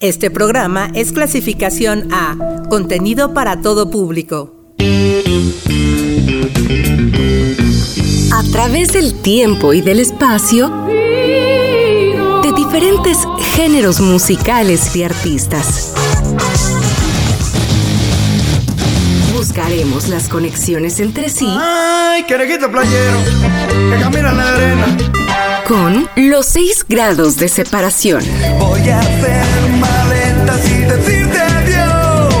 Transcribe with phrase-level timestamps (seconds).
[0.00, 2.34] Este programa es clasificación A,
[2.70, 4.54] contenido para todo público.
[8.32, 13.18] A través del tiempo y del espacio, de diferentes
[13.56, 15.92] géneros musicales y artistas.
[19.34, 21.46] Buscaremos las conexiones entre sí.
[21.46, 23.18] ¡Ay, querejito playero!
[23.90, 24.96] Que camina en la arena.
[25.70, 28.24] Con los seis grados de separación.
[28.58, 32.34] Voy a hacer maletas y decirte adiós.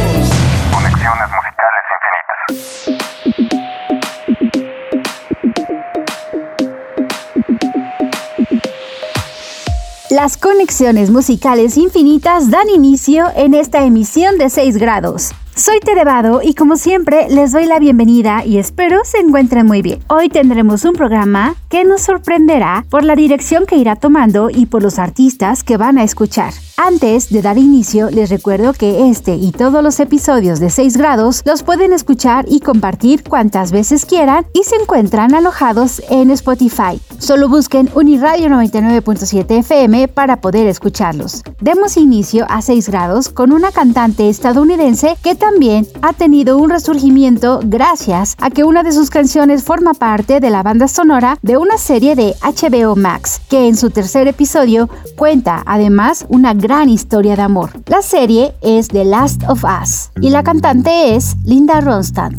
[0.72, 1.84] Conexiones musicales
[2.66, 2.90] infinitas.
[10.10, 15.30] Las conexiones musicales infinitas dan inicio en esta emisión de 6 grados.
[15.60, 20.00] Soy Terevado y como siempre les doy la bienvenida y espero se encuentren muy bien.
[20.08, 24.82] Hoy tendremos un programa que nos sorprenderá por la dirección que irá tomando y por
[24.82, 26.54] los artistas que van a escuchar.
[26.78, 31.42] Antes de dar inicio, les recuerdo que este y todos los episodios de 6 grados
[31.44, 36.98] los pueden escuchar y compartir cuantas veces quieran y se encuentran alojados en Spotify.
[37.18, 41.42] Solo busquen Uniradio 99.7 FM para poder escucharlos.
[41.60, 47.60] Demos inicio a 6 grados con una cantante estadounidense que también ha tenido un resurgimiento
[47.64, 51.76] gracias a que una de sus canciones forma parte de la banda sonora de una
[51.76, 57.42] serie de HBO Max, que en su tercer episodio cuenta además una gran historia de
[57.42, 57.70] amor.
[57.86, 62.34] La serie es The Last of Us y la cantante es Linda Ronstadt.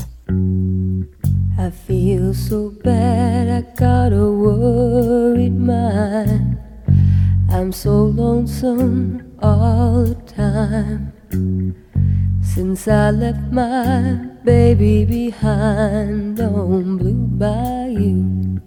[12.53, 18.59] Since I left my baby behind on Blue Bayou.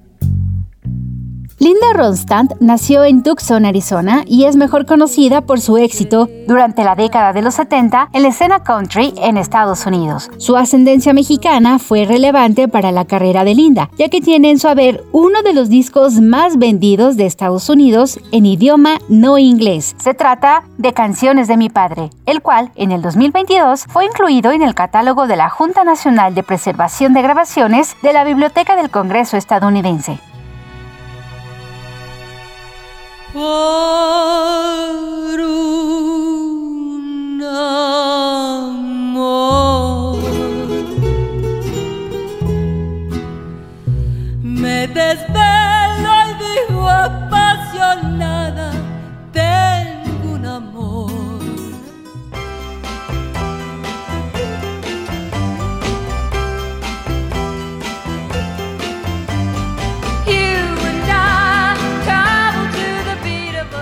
[1.65, 6.95] Linda Ronstadt nació en Tucson, Arizona, y es mejor conocida por su éxito durante la
[6.95, 10.31] década de los 70 en la escena country en Estados Unidos.
[10.37, 14.69] Su ascendencia mexicana fue relevante para la carrera de Linda, ya que tiene en su
[14.69, 19.97] haber uno de los discos más vendidos de Estados Unidos en idioma no inglés.
[19.97, 24.61] Se trata de Canciones de mi padre, el cual en el 2022 fue incluido en
[24.61, 29.39] el catálogo de la Junta Nacional de Preservación de Grabaciones de la Biblioteca del Congreso
[29.39, 30.21] estadounidense.
[33.35, 33.41] Me
[44.87, 45.54] desvelo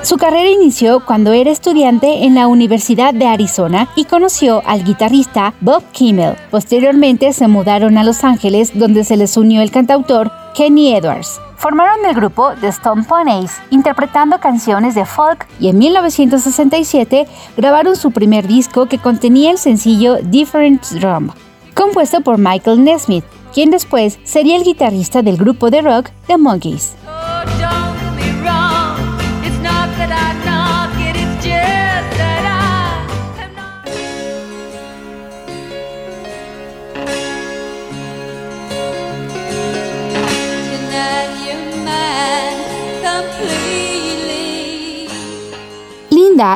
[0.02, 5.54] Su carrera inició cuando era estudiante en la Universidad de Arizona y conoció al guitarrista
[5.60, 6.34] Bob Kimmel.
[6.50, 11.40] Posteriormente se mudaron a Los Ángeles donde se les unió el cantautor Kenny Edwards.
[11.56, 18.10] Formaron el grupo The Stone Ponies, interpretando canciones de folk y en 1967 grabaron su
[18.10, 21.30] primer disco que contenía el sencillo Different Drum,
[21.76, 23.24] compuesto por Michael Nesmith,
[23.54, 26.96] quien después sería el guitarrista del grupo de rock The Monkees.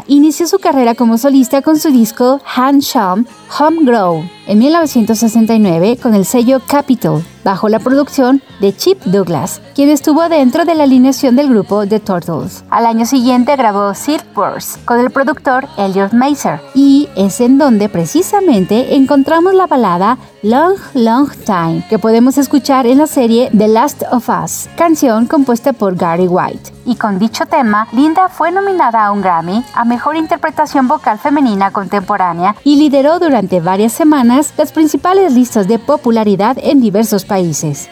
[0.07, 3.27] Inició su carrera como solista con su disco Handsham
[3.59, 10.29] Homegrown en 1969 con el sello Capitol, bajo la producción de Chip Douglas, quien estuvo
[10.29, 12.65] dentro de la alineación del grupo The Turtles.
[12.71, 17.89] Al año siguiente grabó Silk Wars con el productor Elliot Mazer y es en donde
[17.89, 24.03] precisamente encontramos la balada Long Long Time que podemos escuchar en la serie The Last
[24.13, 26.73] of Us, canción compuesta por Gary White.
[26.85, 31.73] Y con dicho tema, Linda fue nominada a un Grammy a Mejor Interpretación Vocal Femenina
[31.73, 37.89] Contemporánea y lideró durante varias semanas las principales listas de popularidad en diversos países.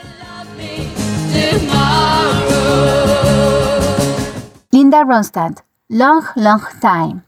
[4.71, 7.24] Linda Ronstadt, Long Long Time.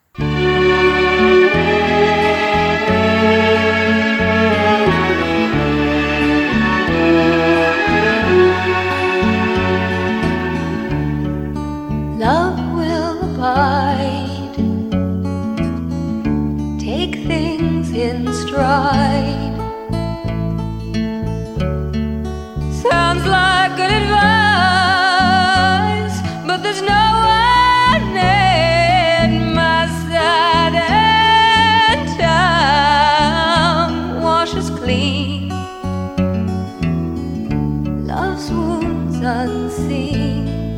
[38.37, 40.77] those wounds unseen.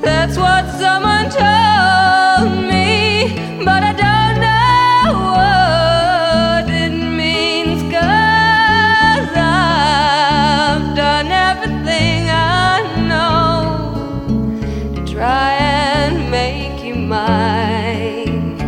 [0.00, 3.34] That's what someone told me,
[3.64, 5.02] but I don't know
[5.36, 7.82] what it means.
[7.92, 12.78] Cause I've done everything I
[13.10, 18.60] know to try and make you mine.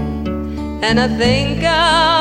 [0.82, 2.11] And I think i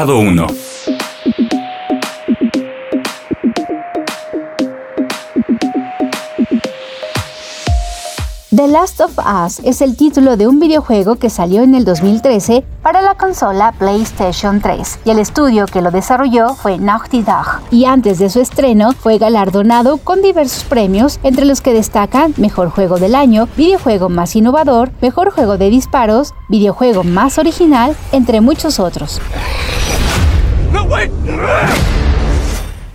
[0.00, 0.46] Grado 1.
[8.56, 12.64] The Last of Us es el título de un videojuego que salió en el 2013
[12.82, 17.84] para la consola PlayStation 3 y el estudio que lo desarrolló fue Naughty Dog y
[17.84, 22.98] antes de su estreno fue galardonado con diversos premios entre los que destacan Mejor Juego
[22.98, 29.20] del Año, Videojuego más innovador, Mejor Juego de Disparos, Videojuego más original, entre muchos otros.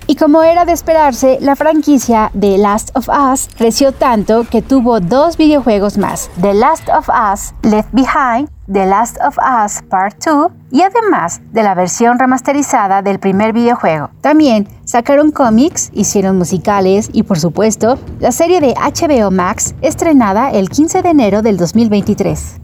[0.08, 5.00] Y como era de esperarse, la franquicia de Last of Us creció tanto que tuvo
[5.00, 10.52] dos videojuegos más, The Last of Us Left Behind, The Last of Us Part 2
[10.72, 14.12] y además de la versión remasterizada del primer videojuego.
[14.22, 20.70] También sacaron cómics, hicieron musicales y por supuesto la serie de HBO Max estrenada el
[20.70, 22.62] 15 de enero del 2023.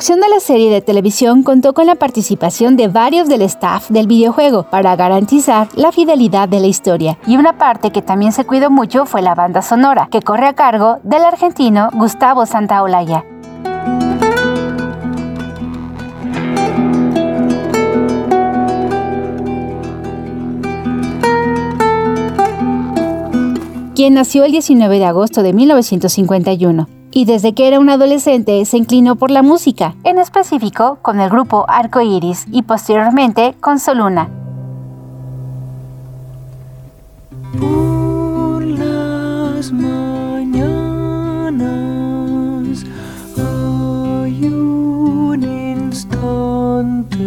[0.00, 4.06] Producción de la serie de televisión contó con la participación de varios del staff del
[4.06, 7.18] videojuego para garantizar la fidelidad de la historia.
[7.26, 10.54] Y una parte que también se cuidó mucho fue la banda sonora, que corre a
[10.54, 13.26] cargo del argentino Gustavo Santaolalla.
[23.94, 28.76] quien nació el 19 de agosto de 1951 y desde que era un adolescente se
[28.76, 34.28] inclinó por la música, en específico con el grupo Arco Iris y posteriormente con Soluna.
[37.58, 40.70] Por las mañanas
[43.36, 47.22] hay un instante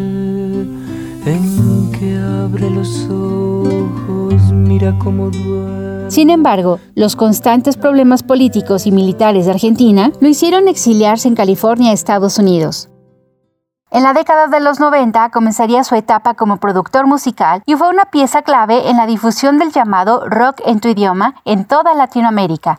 [1.25, 5.92] en que abre los ojos, mira cómo duerme.
[6.13, 11.91] Sin embargo, los constantes problemas políticos y militares de Argentina lo hicieron exiliarse en California,
[11.91, 12.91] Estados Unidos.
[13.89, 18.11] En la década de los 90 comenzaría su etapa como productor musical y fue una
[18.11, 22.77] pieza clave en la difusión del llamado rock en tu idioma en toda Latinoamérica.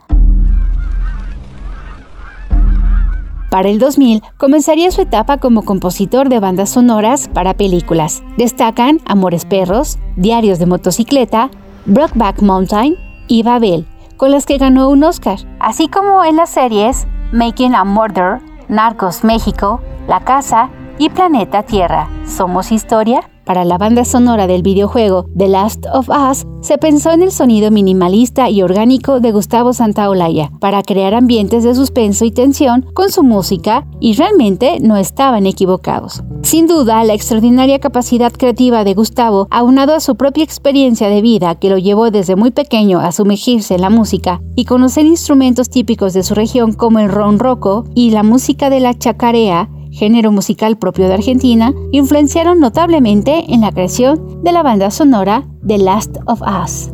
[3.51, 8.23] Para el 2000 comenzaría su etapa como compositor de bandas sonoras para películas.
[8.39, 11.51] Destacan Amores Perros, Diarios de Motocicleta,
[11.87, 17.07] Brockback Mountain y Babel, con las que ganó un Oscar, así como en las series
[17.33, 22.09] Making a Murder, Narcos México, La Casa y Planeta Tierra.
[22.27, 23.29] ¿Somos historia?
[23.45, 27.71] Para la banda sonora del videojuego The Last of Us, se pensó en el sonido
[27.71, 33.23] minimalista y orgánico de Gustavo Santaolalla para crear ambientes de suspenso y tensión con su
[33.23, 36.23] música y realmente no estaban equivocados.
[36.41, 41.55] Sin duda, la extraordinaria capacidad creativa de Gustavo, aunado a su propia experiencia de vida
[41.55, 46.15] que lo llevó desde muy pequeño a sumergirse en la música y conocer instrumentos típicos
[46.15, 51.07] de su región como el ronroco y la música de la chacarea, género musical propio
[51.09, 56.91] de Argentina, influenciaron notablemente en la creación de la banda sonora The Last of Us.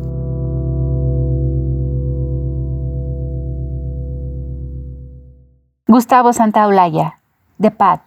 [5.87, 7.15] Gustavo Santaolalla,
[7.59, 8.01] The Path.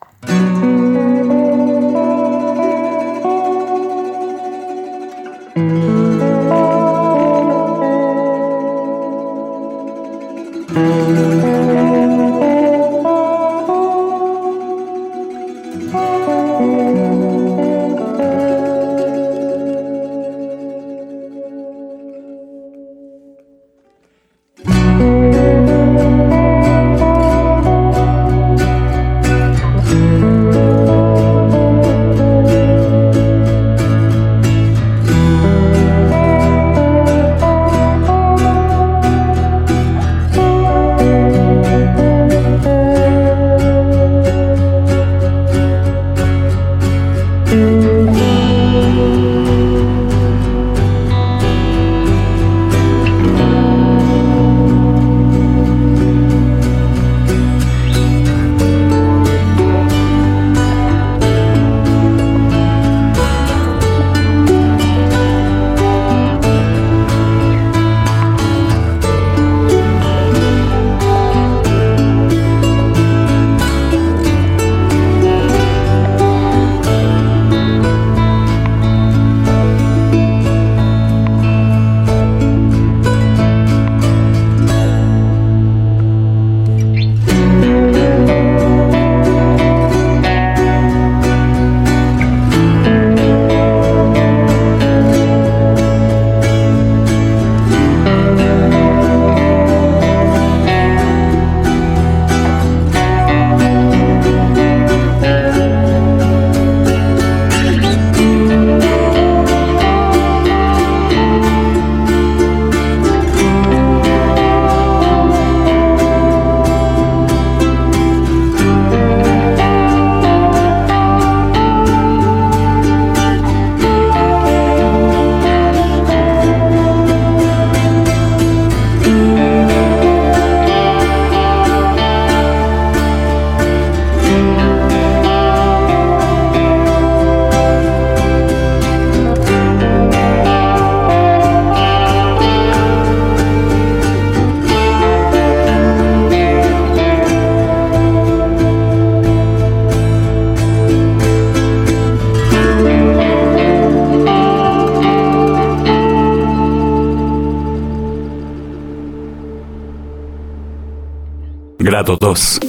[162.34, 162.60] Grado 2.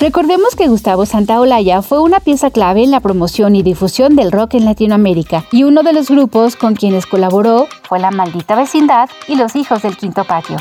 [0.00, 4.54] Recordemos que Gustavo Santaolalla fue una pieza clave en la promoción y difusión del rock
[4.54, 9.36] en Latinoamérica y uno de los grupos con quienes colaboró fue La Maldita Vecindad y
[9.36, 10.58] Los Hijos del Quinto Patio.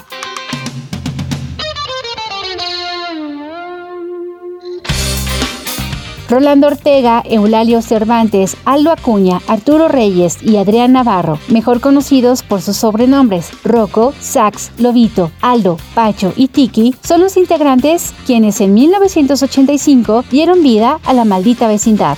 [6.33, 12.77] Rolando Ortega, Eulalio Cervantes, Aldo Acuña, Arturo Reyes y Adrián Navarro, mejor conocidos por sus
[12.77, 20.63] sobrenombres Rocco, Sax, Lobito, Aldo, Pacho y Tiki, son los integrantes quienes en 1985 dieron
[20.63, 22.17] vida a la maldita vecindad.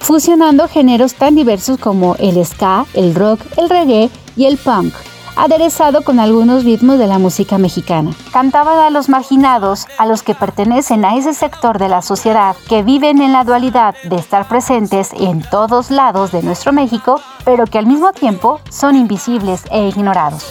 [0.00, 4.92] Fusionando géneros tan diversos como el ska, el rock, el reggae y el punk,
[5.36, 8.12] aderezado con algunos ritmos de la música mexicana.
[8.32, 12.82] Cantaban a los marginados, a los que pertenecen a ese sector de la sociedad que
[12.82, 17.78] viven en la dualidad de estar presentes en todos lados de nuestro México, pero que
[17.78, 20.44] al mismo tiempo son invisibles e ignorados.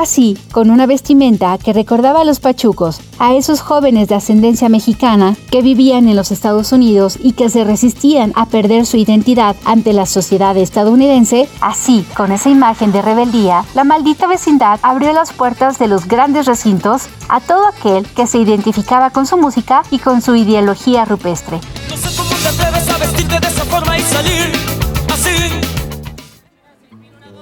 [0.00, 5.36] Así, con una vestimenta que recordaba a los pachucos, a esos jóvenes de ascendencia mexicana
[5.50, 9.92] que vivían en los Estados Unidos y que se resistían a perder su identidad ante
[9.92, 15.78] la sociedad estadounidense, así, con esa imagen de rebeldía, la maldita vecindad abrió las puertas
[15.78, 20.22] de los grandes recintos a todo aquel que se identificaba con su música y con
[20.22, 21.60] su ideología rupestre.
[21.90, 24.79] No sé cómo te atreves a vestirte de esa forma y salir.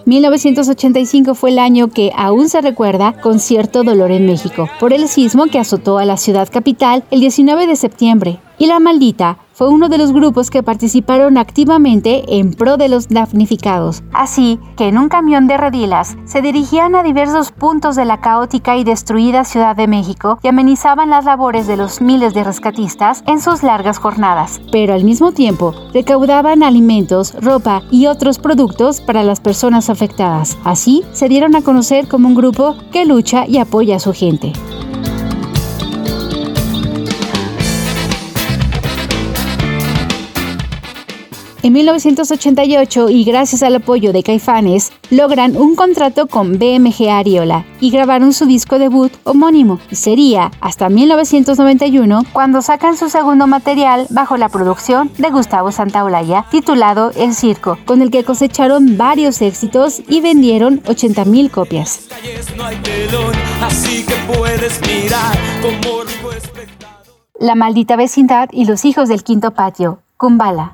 [0.08, 5.06] 1985 fue el año que aún se recuerda con cierto dolor en México, por el
[5.06, 8.40] sismo que azotó a la ciudad capital el 19 de septiembre.
[8.60, 13.08] Y La Maldita fue uno de los grupos que participaron activamente en pro de los
[13.08, 14.02] damnificados.
[14.12, 18.76] Así que en un camión de redilas se dirigían a diversos puntos de la caótica
[18.76, 23.40] y destruida Ciudad de México y amenizaban las labores de los miles de rescatistas en
[23.40, 24.60] sus largas jornadas.
[24.72, 30.58] Pero al mismo tiempo recaudaban alimentos, ropa y otros productos para las personas afectadas.
[30.64, 34.52] Así se dieron a conocer como un grupo que lucha y apoya a su gente.
[41.60, 47.90] En 1988, y gracias al apoyo de Caifanes, logran un contrato con BMG Ariola y
[47.90, 49.80] grabaron su disco debut homónimo.
[49.90, 56.46] Y sería hasta 1991 cuando sacan su segundo material bajo la producción de Gustavo Santaolalla,
[56.48, 62.08] titulado El Circo, con el que cosecharon varios éxitos y vendieron 80.000 copias.
[67.40, 70.02] La maldita vecindad y los hijos del quinto patio.
[70.16, 70.72] Kumbala.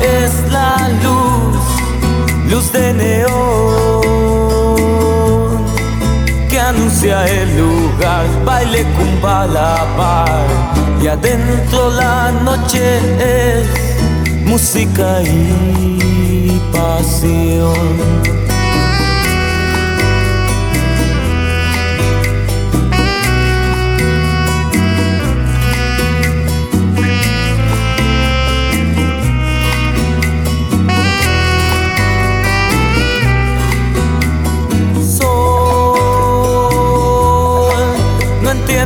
[0.00, 1.58] Es la luz,
[2.50, 4.02] luz de neón
[6.48, 10.46] que anuncia el lugar, baile cumbala bar
[11.02, 13.66] y adentro la noche es
[14.46, 18.51] música y pasión.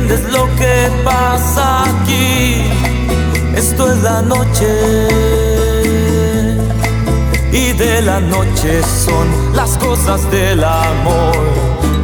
[0.07, 2.63] Entiendes lo que pasa aquí.
[3.55, 4.67] Esto es la noche.
[7.51, 11.35] Y de la noche son las cosas del amor.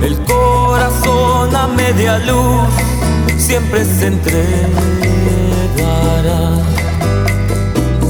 [0.01, 2.67] El corazón a media luz
[3.37, 4.63] siempre se entregará.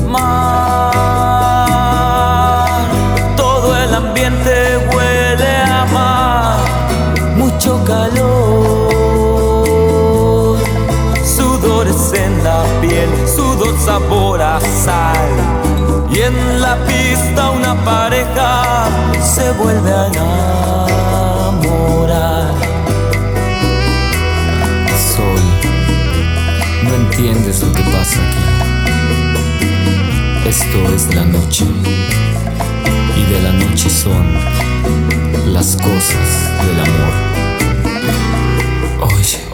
[0.08, 1.44] Mar,
[3.36, 6.58] todo el ambiente huele a mar,
[7.36, 8.43] mucho calor,
[13.86, 15.30] sabor a sal,
[16.10, 18.88] y en la pista una pareja
[19.22, 20.08] se vuelve a
[21.28, 21.74] enamorar.
[25.14, 25.44] Sol,
[26.84, 28.44] no entiendes lo que pasa aquí.
[30.48, 31.66] Esto es la noche
[33.18, 34.40] y de la noche son
[35.54, 36.28] las cosas
[36.66, 37.14] del amor.
[39.14, 39.53] Oye.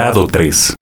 [0.00, 0.79] Grado 3.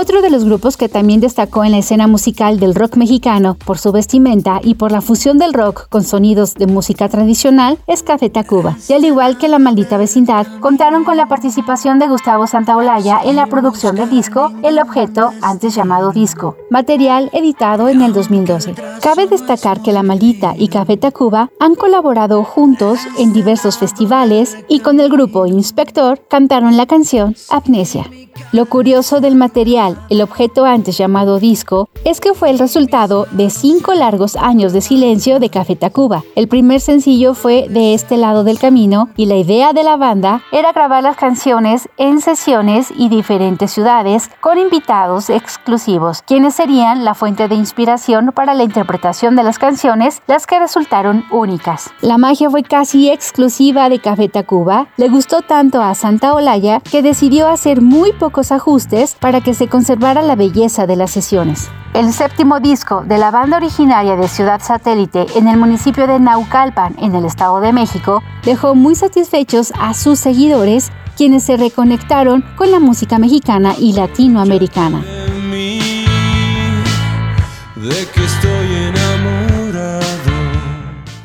[0.00, 3.76] Otro de los grupos que también destacó en la escena musical del rock mexicano por
[3.76, 8.30] su vestimenta y por la fusión del rock con sonidos de música tradicional es Café
[8.30, 8.78] Tacuba.
[8.88, 13.36] Y al igual que La Maldita Vecindad, contaron con la participación de Gustavo Santaolalla en
[13.36, 18.74] la producción del disco El Objeto, antes llamado Disco, material editado en el 2012.
[19.02, 24.80] Cabe destacar que La Maldita y Café Tacuba han colaborado juntos en diversos festivales y
[24.80, 28.08] con el grupo Inspector cantaron la canción Amnesia.
[28.52, 33.50] Lo curioso del material, el objeto antes llamado disco, es que fue el resultado de
[33.50, 36.22] cinco largos años de silencio de Café Tacuba.
[36.34, 40.42] El primer sencillo fue De este lado del camino y la idea de la banda
[40.52, 47.14] era grabar las canciones en sesiones y diferentes ciudades con invitados exclusivos, quienes serían la
[47.14, 51.90] fuente de inspiración para la interpretación de las canciones, las que resultaron únicas.
[52.00, 57.02] La magia fue casi exclusiva de Café Tacuba, le gustó tanto a Santa Olaya que
[57.02, 61.68] decidió hacer muy pocos ajustes para que se conservara la belleza de las sesiones.
[61.94, 66.94] El séptimo disco de la banda originaria de Ciudad Satélite en el municipio de Naucalpan,
[67.00, 72.70] en el Estado de México, dejó muy satisfechos a sus seguidores, quienes se reconectaron con
[72.70, 75.02] la música mexicana y latinoamericana.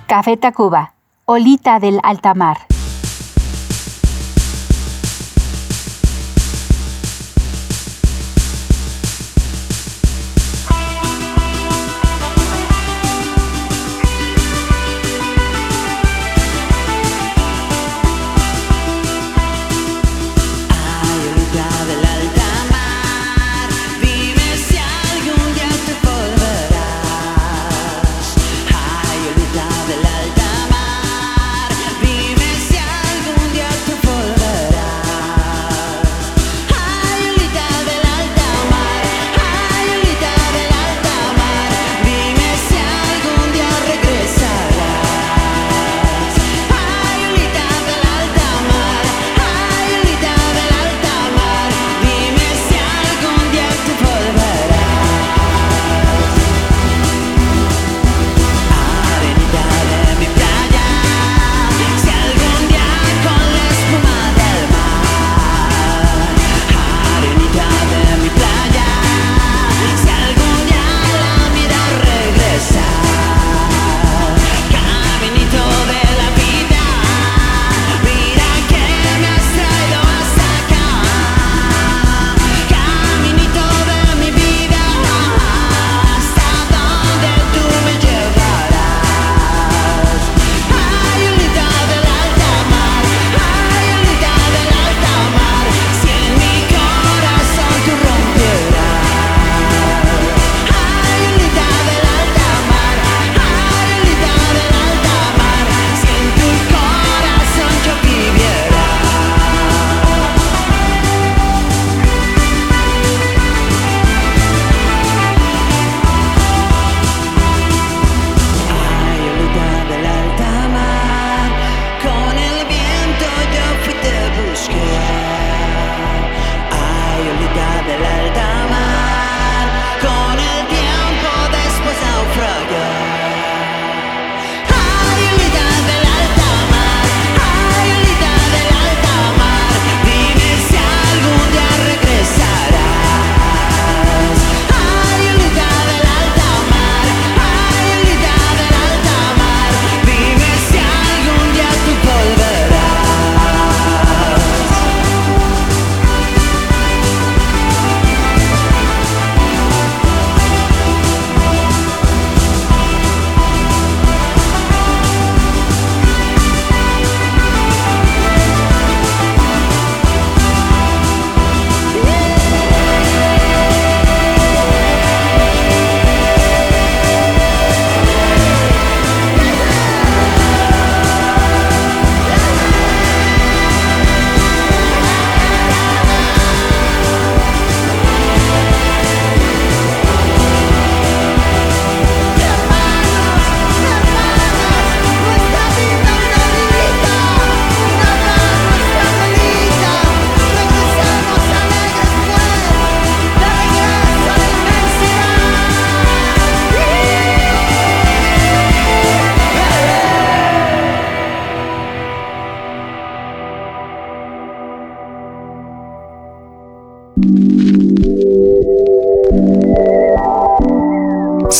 [0.07, 0.93] Café Tacuba,
[1.25, 2.57] Olita del Altamar.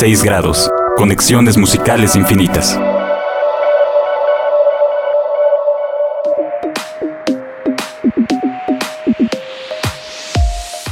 [0.06, 0.70] 6 grados.
[0.98, 2.80] Conexiones musicales infinitas.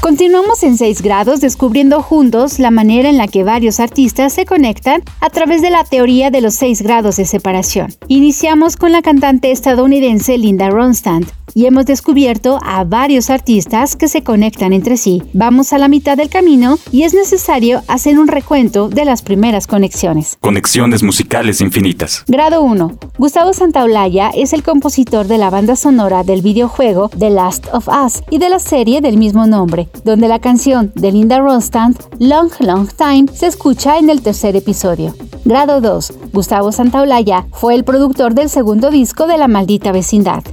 [0.02, 5.04] Continuamos en 6 grados descubriendo juntos la manera en la que varios artistas se conectan
[5.22, 7.94] a través de la teoría de los 6 grados de separación.
[8.08, 14.24] Iniciamos con la cantante estadounidense Linda Ronstadt y hemos descubierto a varios artistas que se
[14.24, 15.22] conectan entre sí.
[15.34, 19.68] Vamos a la mitad del camino y es necesario hacer un recuento de las primeras
[19.68, 20.38] conexiones.
[20.40, 22.24] Conexiones musicales infinitas.
[22.28, 22.98] Grado 1.
[23.18, 28.24] Gustavo Santaolalla es el compositor de la banda sonora del videojuego The Last of Us
[28.30, 32.88] y de la serie del mismo nombre, donde la canción de Linda Ronstadt, Long Long
[32.88, 35.16] Time, se escucha en el tercer episodio.
[35.46, 36.14] Grado 2.
[36.32, 40.44] Gustavo Santaolalla fue el productor del segundo disco de La Maldita Vecindad.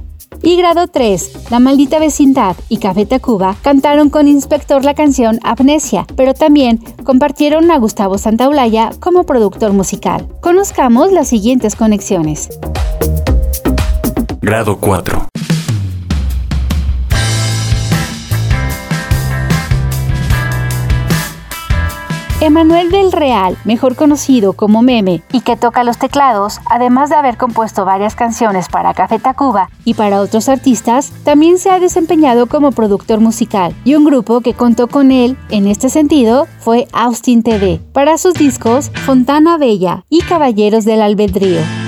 [0.43, 6.07] Y grado 3, La Maldita Vecindad y Café Tacuba cantaron con Inspector la canción Amnesia,
[6.15, 10.27] pero también compartieron a Gustavo Santaolalla como productor musical.
[10.41, 12.49] Conozcamos las siguientes conexiones.
[14.41, 15.27] Grado 4.
[22.41, 27.37] Emanuel del Real, mejor conocido como Meme, y que toca los teclados, además de haber
[27.37, 32.71] compuesto varias canciones para Café Tacuba y para otros artistas, también se ha desempeñado como
[32.71, 37.79] productor musical, y un grupo que contó con él en este sentido fue Austin TV,
[37.93, 41.80] para sus discos Fontana Bella y Caballeros del Albedrío.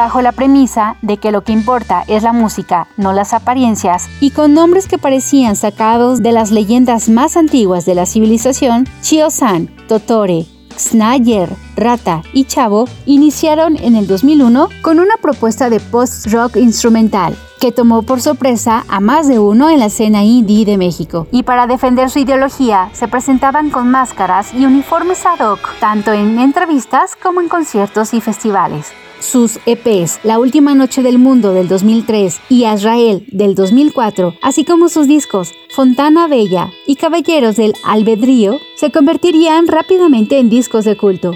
[0.00, 4.30] Bajo la premisa de que lo que importa es la música, no las apariencias, y
[4.30, 10.46] con nombres que parecían sacados de las leyendas más antiguas de la civilización, Chio-san, Totore,
[10.78, 17.70] Snayer, Rata y Chavo iniciaron en el 2001 con una propuesta de post-rock instrumental que
[17.70, 21.26] tomó por sorpresa a más de uno en la escena indie de México.
[21.30, 26.38] Y para defender su ideología, se presentaban con máscaras y uniformes ad hoc, tanto en
[26.38, 28.94] entrevistas como en conciertos y festivales.
[29.20, 34.88] Sus EPs La Última Noche del Mundo del 2003 y Azrael del 2004, así como
[34.88, 41.34] sus discos Fontana Bella y Caballeros del Albedrío, se convertirían rápidamente en discos de culto.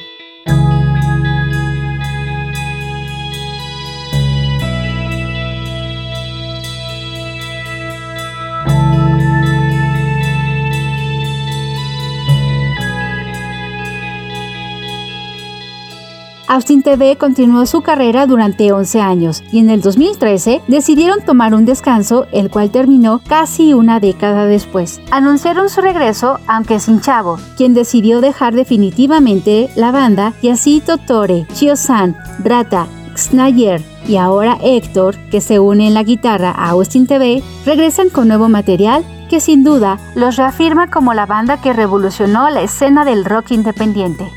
[16.46, 21.64] Austin TV continuó su carrera durante 11 años y en el 2013 decidieron tomar un
[21.64, 25.00] descanso, el cual terminó casi una década después.
[25.10, 31.46] Anunciaron su regreso, aunque sin Chavo, quien decidió dejar definitivamente la banda y así Totore,
[31.54, 37.42] Chio-san, Rata, Snayer y ahora Héctor, que se une en la guitarra a Austin TV,
[37.64, 42.60] regresan con nuevo material que sin duda los reafirma como la banda que revolucionó la
[42.60, 44.30] escena del rock independiente.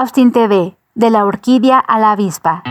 [0.00, 2.62] Austin TV, de la orquídea a la avispa.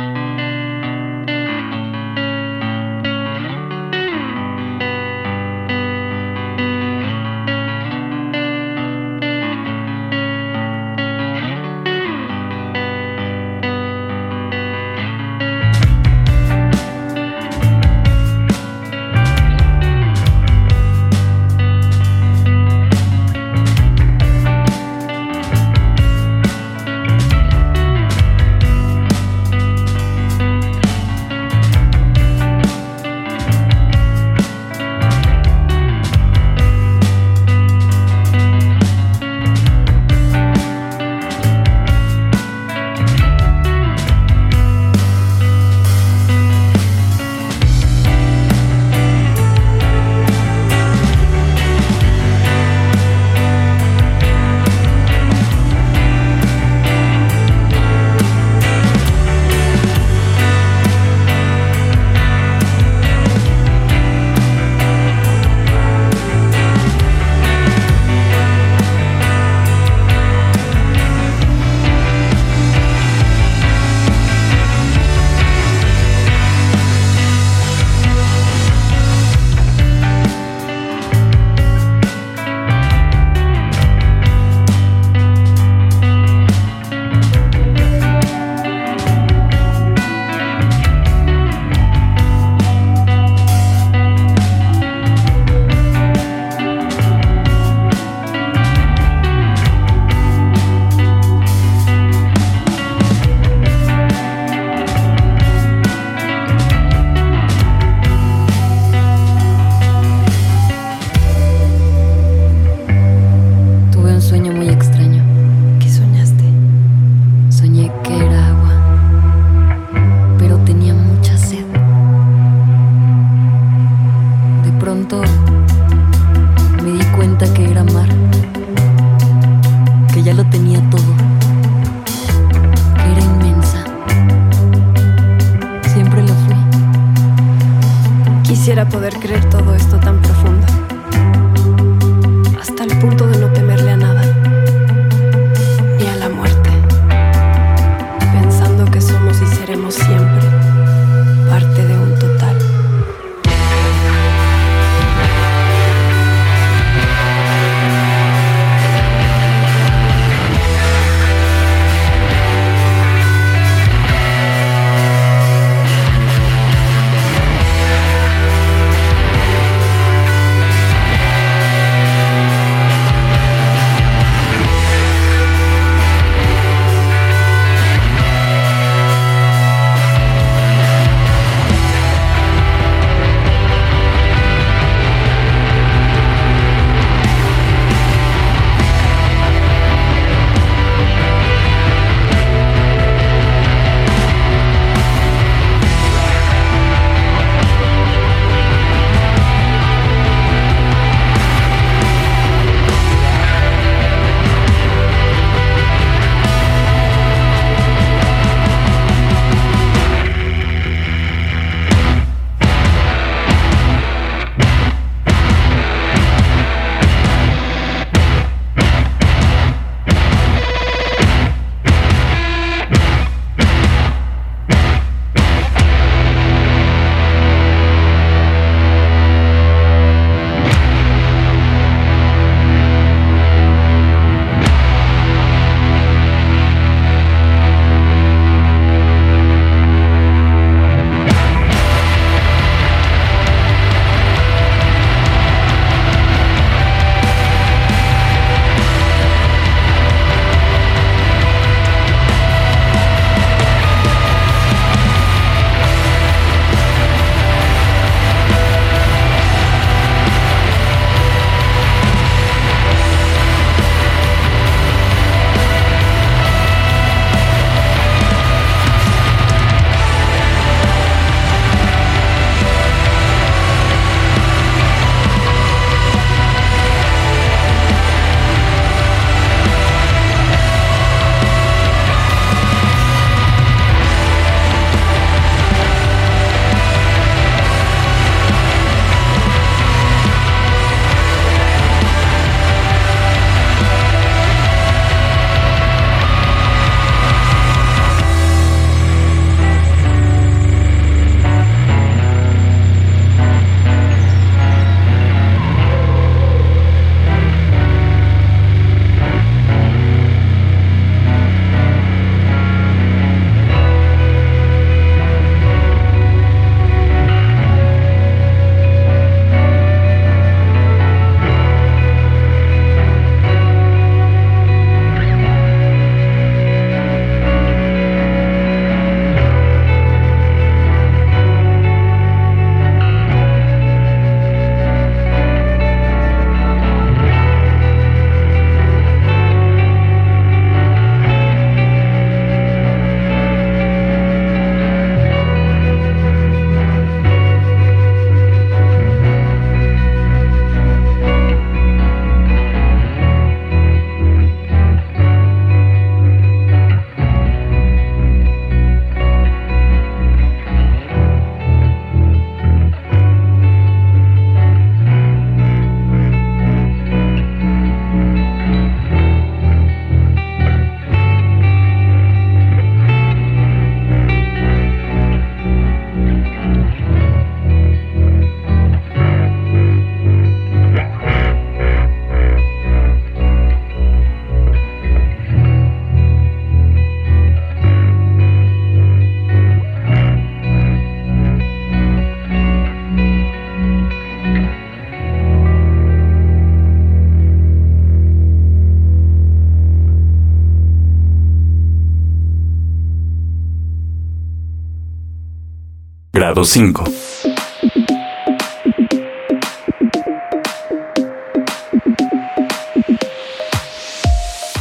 [406.48, 407.04] Grado 5.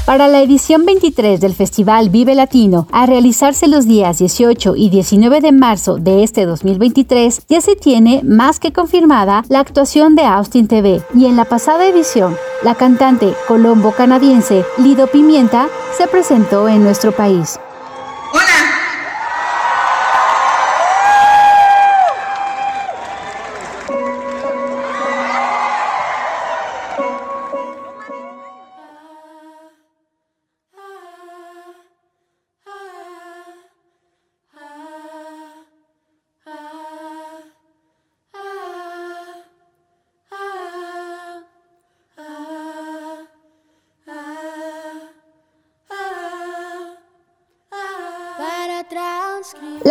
[0.04, 5.40] Para la edición 23 del Festival Vive Latino, a realizarse los días 18 y 19
[5.40, 10.68] de marzo de este 2023, ya se tiene más que confirmada la actuación de Austin
[10.68, 11.02] TV.
[11.16, 15.66] Y en la pasada edición, la cantante colombo-canadiense Lido Pimienta
[15.98, 17.58] se presentó en nuestro país.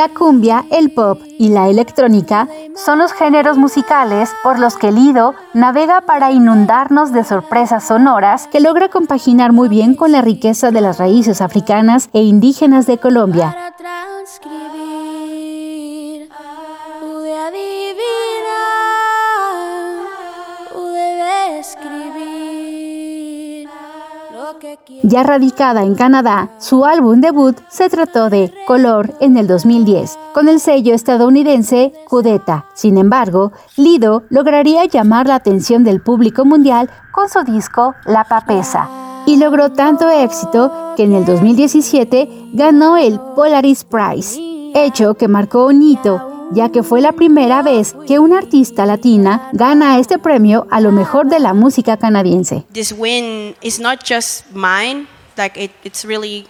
[0.06, 5.34] La cumbia, el pop y la electrónica son los géneros musicales por los que Lido
[5.56, 10.82] navega para inundarnos de sorpresas sonoras que logra compaginar muy bien con la riqueza de
[10.82, 13.74] las raíces africanas e indígenas de Colombia.
[25.04, 30.50] Ya radicada en Canadá, su álbum debut se trató de Color en el 2010, con
[30.50, 32.66] el sello estadounidense Cudeta.
[32.74, 38.90] Sin embargo, Lido lograría llamar la atención del público mundial con su disco La Papesa,
[39.26, 44.40] y logró tanto éxito que en el 2017 ganó el Polaris Prize,
[44.74, 49.50] hecho que marcó un hito ya que fue la primera vez que una artista latina
[49.54, 52.66] gana este premio a lo mejor de la música canadiense.
[52.74, 56.46] this win is not just mine like it, it's really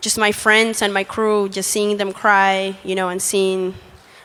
[0.00, 3.74] just my friends and my crew just seeing them cry you know and seeing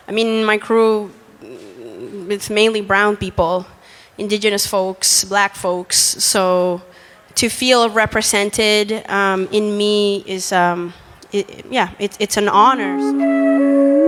[0.08, 1.10] i mean my crew
[1.42, 3.66] mm, it's mainly brown people
[4.18, 6.82] indigenous folks black folks so
[7.36, 10.94] to feel represented um, in me is um,
[11.70, 14.03] yeah it, it's an honor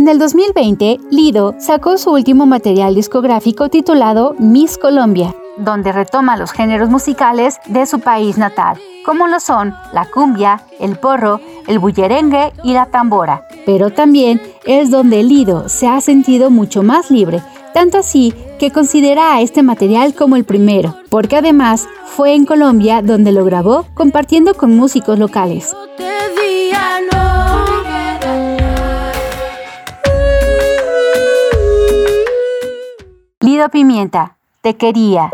[0.00, 6.52] En el 2020, Lido sacó su último material discográfico titulado Miss Colombia, donde retoma los
[6.52, 12.50] géneros musicales de su país natal, como lo son la cumbia, el porro, el bullerengue
[12.64, 13.46] y la tambora.
[13.66, 17.42] Pero también es donde Lido se ha sentido mucho más libre,
[17.74, 23.02] tanto así que considera a este material como el primero, porque además fue en Colombia
[23.02, 25.74] donde lo grabó compartiendo con músicos locales.
[33.68, 35.30] Pimienta, te quería.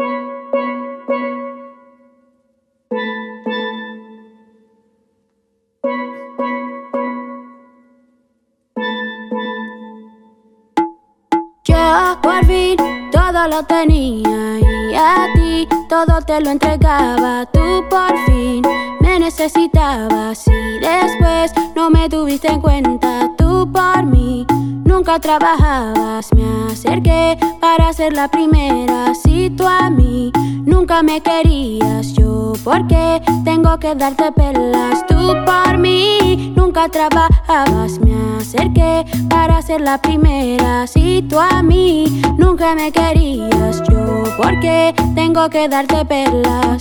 [11.64, 12.76] Yo por fin
[13.10, 17.46] todo lo tenía y a ti todo te lo entregaba.
[17.46, 18.62] Tú por fin
[19.00, 23.30] me necesitabas y después no me tuviste en cuenta.
[23.36, 24.46] Tú por mí
[24.86, 26.32] nunca trabajabas.
[26.34, 29.14] Me acerqué para ser la primera.
[29.14, 30.32] Si tú a mí
[30.64, 35.06] nunca me querías, yo porque tengo que darte pelas.
[35.06, 37.98] Tú por mí nunca trabajabas.
[37.98, 40.86] Me acerqué para ser la primera.
[40.86, 46.78] Si tú a mí nunca me querías, yo porque tengo que darte perlas.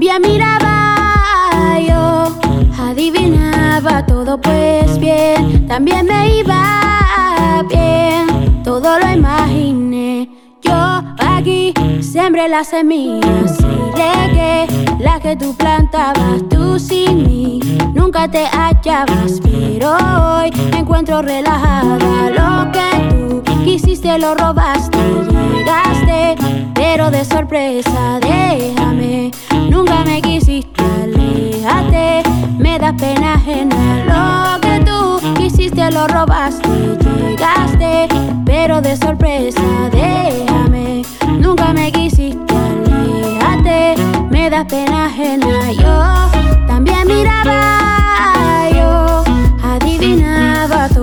[0.00, 2.34] También miraba, yo
[2.82, 10.30] adivinaba todo pues bien, también me iba bien, todo lo imaginé.
[10.62, 14.66] Yo aquí sembré las semillas y regué
[15.00, 17.60] las que tú plantabas, tú sin mí
[17.92, 22.30] nunca te hallabas, pero hoy me encuentro relajada.
[22.30, 24.96] Lo que tú quisiste lo robaste,
[25.28, 26.36] llegaste,
[26.74, 29.30] pero de sorpresa déjame.
[29.70, 32.22] Nunca me quisiste, aléjate,
[32.58, 33.76] me da pena ajena.
[34.10, 36.68] Lo que tú quisiste lo robaste,
[37.14, 38.08] llegaste,
[38.44, 39.62] pero de sorpresa
[39.92, 41.02] déjame.
[41.38, 43.94] Nunca me quisiste, aléjate,
[44.30, 45.72] me da pena ajena.
[45.72, 49.22] Yo también miraba, yo
[49.62, 50.99] adivinaba todo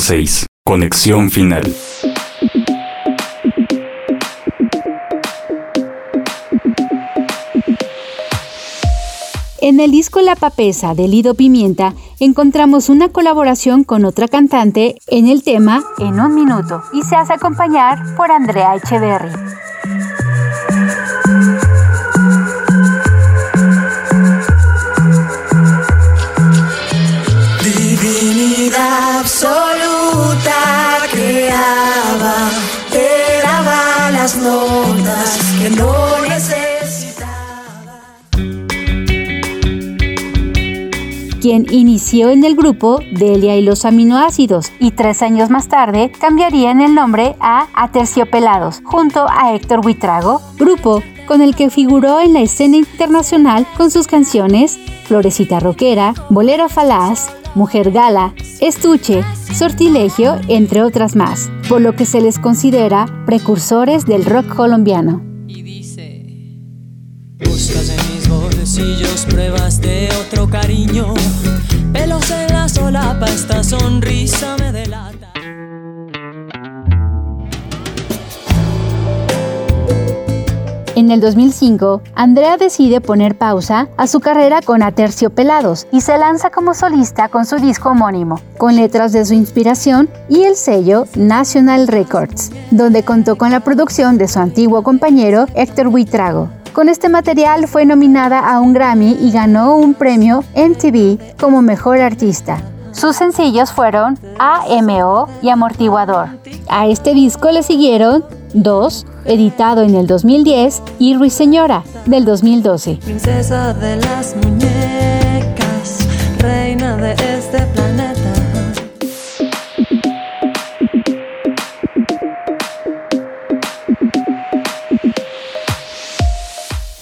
[0.00, 0.46] 6.
[0.64, 1.62] Conexión final.
[9.60, 15.28] En el disco La Papesa de Lido Pimienta encontramos una colaboración con otra cantante en
[15.28, 19.32] el tema En un minuto y se hace acompañar por Andrea Echeverry.
[29.20, 32.50] Absoluta creaba,
[32.90, 35.92] te daba las notas que no
[36.26, 36.70] necesitaba.
[41.40, 46.82] quien inició en el grupo Delia y los aminoácidos y tres años más tarde cambiarían
[46.82, 52.40] el nombre a Aterciopelados junto a Héctor Huitrago, grupo con el que figuró en la
[52.40, 61.16] escena internacional con sus canciones Florecita Roquera, Bolero Falaz, Mujer Gala, Estuche, Sortilegio, entre otras
[61.16, 65.20] más, por lo que se les considera precursores del rock colombiano.
[67.38, 71.14] Buscas en mis bolsillos pruebas de otro cariño.
[71.92, 75.19] Pelos en la solapa, esta sonrisa me delata.
[81.10, 86.50] En el 2005, Andrea decide poner pausa a su carrera con Aterciopelados y se lanza
[86.50, 91.88] como solista con su disco homónimo, con letras de su inspiración y el sello National
[91.88, 96.48] Records, donde contó con la producción de su antiguo compañero Héctor Huitrago.
[96.72, 101.98] Con este material fue nominada a un Grammy y ganó un premio MTV como Mejor
[101.98, 102.62] Artista.
[102.92, 106.28] Sus sencillos fueron AMO y Amortiguador.
[106.68, 112.98] A este disco le siguieron Dos, editado en el 2010, y Ruiseñora, del 2012.
[113.04, 116.06] Princesa de las muñecas,
[116.38, 117.89] reina de este planeta.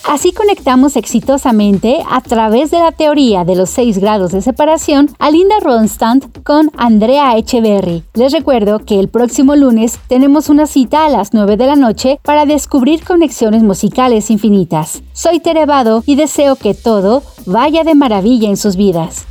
[0.09, 5.31] Así conectamos exitosamente a través de la teoría de los seis grados de separación a
[5.31, 8.05] Linda Ronstadt con Andrea Echeverry.
[8.15, 12.19] Les recuerdo que el próximo lunes tenemos una cita a las 9 de la noche
[12.23, 15.03] para descubrir conexiones musicales infinitas.
[15.13, 19.27] Soy Terevado y deseo que todo vaya de maravilla en sus vidas.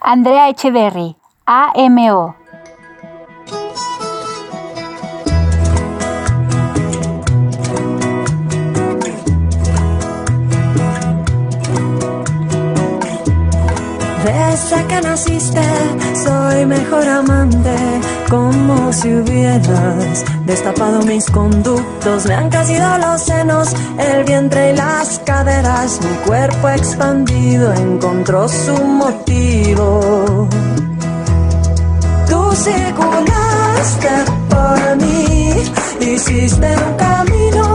[0.00, 2.39] Andrea Echeverry, AMO.
[14.50, 15.62] Desde que naciste
[16.24, 17.76] soy mejor amante,
[18.28, 22.26] como si hubieras destapado mis conductos.
[22.26, 26.00] Me han crecido los senos, el vientre y las caderas.
[26.02, 30.48] Mi cuerpo expandido encontró su motivo.
[32.28, 34.10] Tú circulaste
[34.48, 35.54] por mí,
[36.00, 37.69] hiciste un camino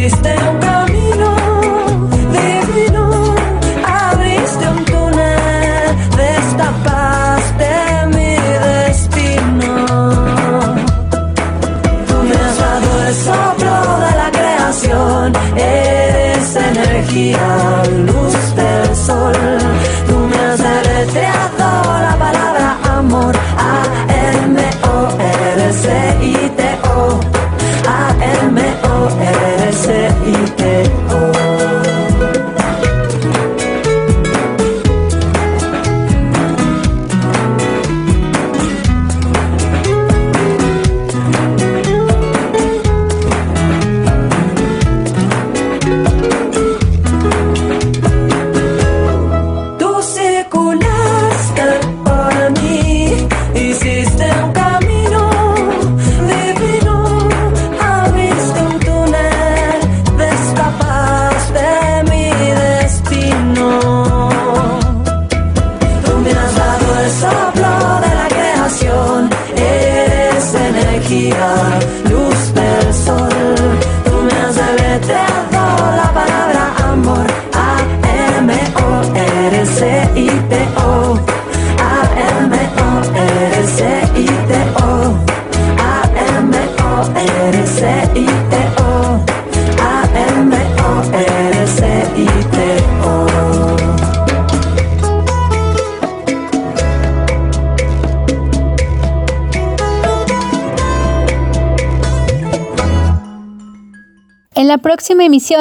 [0.00, 0.39] triste.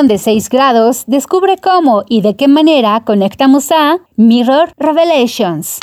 [0.07, 5.79] De 6 grados, descubre cómo y de qué manera conectamos a Mirror Revelations.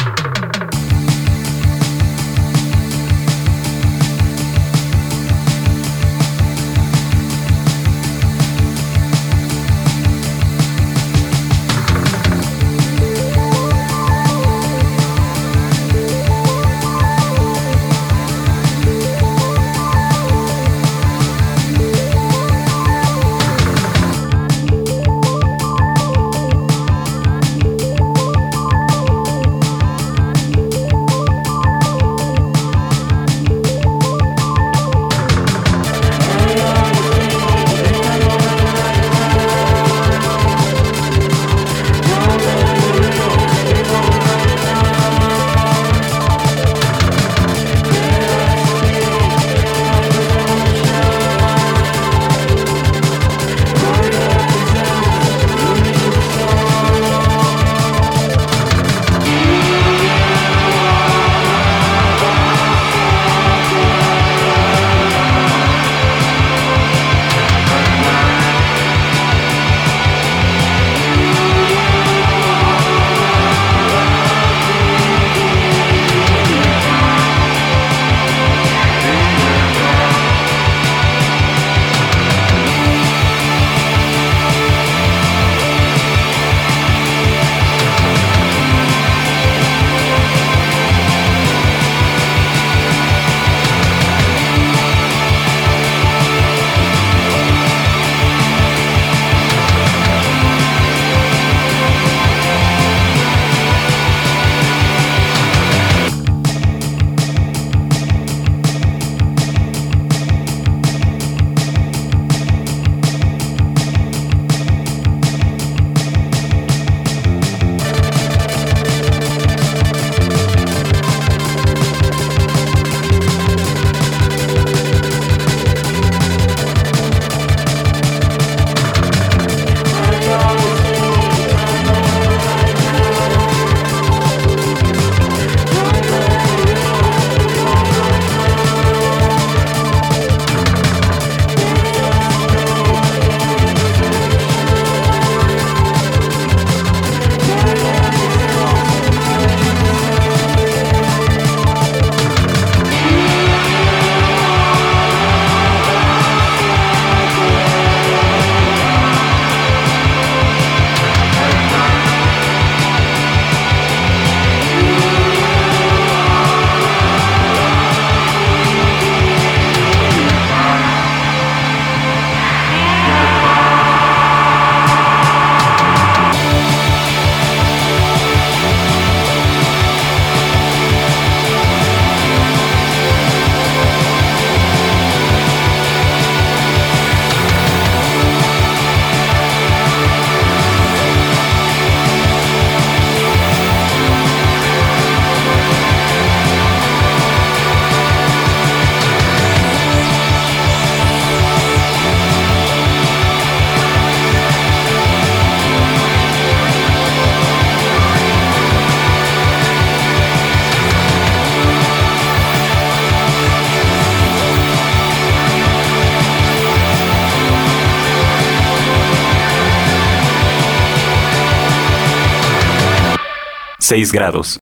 [223.89, 224.55] Seis grados.